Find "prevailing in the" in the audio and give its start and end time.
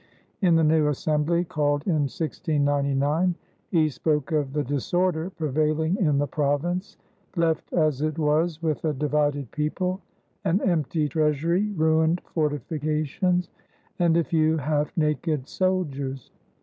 5.29-6.25